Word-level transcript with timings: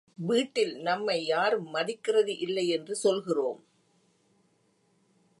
வீட்டில் 0.15 0.77
நம்மை 0.81 1.25
யாரும் 1.25 1.69
மதிக்கிறது 1.69 2.37
இல்லை 2.37 2.67
என்று 2.67 2.95
சொல்கிறோம். 2.95 3.63